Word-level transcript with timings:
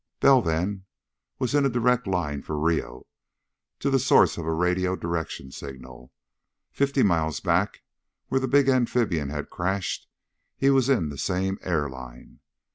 Bell, 0.19 0.41
then, 0.41 0.85
was 1.37 1.53
in 1.53 1.63
a 1.63 1.69
direct 1.69 2.07
line 2.07 2.41
from 2.41 2.59
Rio 2.61 3.05
to 3.77 3.91
the 3.91 3.99
source 3.99 4.35
of 4.35 4.47
a 4.47 4.51
radio 4.51 4.95
direction 4.95 5.51
signal. 5.51 6.11
Fifty 6.71 7.03
miles 7.03 7.39
back, 7.39 7.83
where 8.27 8.41
the 8.41 8.47
big 8.47 8.67
amphibian 8.67 9.29
had 9.29 9.51
crashed, 9.51 10.07
he 10.57 10.71
was 10.71 10.89
in 10.89 11.09
the 11.09 11.19
same 11.19 11.59
air 11.61 11.87
line. 11.87 12.39